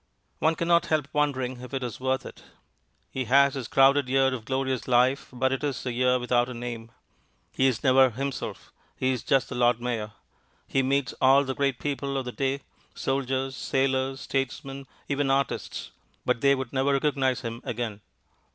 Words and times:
One 0.39 0.55
cannot 0.55 0.87
help 0.87 1.09
wondering 1.13 1.61
if 1.61 1.75
it 1.75 1.83
is 1.83 1.99
worth 1.99 2.25
it. 2.25 2.41
He 3.11 3.25
has 3.25 3.53
his 3.53 3.67
crowded 3.67 4.09
year 4.09 4.33
of 4.33 4.45
glorious 4.45 4.87
life, 4.87 5.29
but 5.31 5.51
it 5.51 5.63
is 5.63 5.85
a 5.85 5.91
year 5.91 6.17
without 6.17 6.49
a 6.49 6.55
name. 6.55 6.91
He 7.51 7.67
is 7.67 7.83
never 7.83 8.09
himself, 8.09 8.71
he 8.95 9.11
is 9.11 9.21
just 9.21 9.49
the 9.49 9.53
Lord 9.53 9.79
Mayor. 9.79 10.13
He 10.65 10.81
meets 10.81 11.13
all 11.21 11.43
the 11.43 11.53
great 11.53 11.77
people 11.77 12.17
of 12.17 12.25
the 12.25 12.31
day, 12.31 12.61
soldiers, 12.95 13.55
sailors, 13.55 14.21
statesmen, 14.21 14.87
even 15.07 15.29
artists, 15.29 15.91
but 16.25 16.41
they 16.41 16.55
would 16.55 16.73
never 16.73 16.93
recognize 16.93 17.41
him 17.41 17.61
again. 17.63 18.01